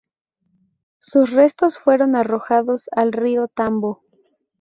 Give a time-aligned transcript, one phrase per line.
[0.97, 4.01] Sus restos fueron arrojados al río Tambo.